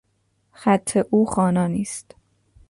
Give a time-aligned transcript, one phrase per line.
[0.51, 2.15] خط او خوانا نیست.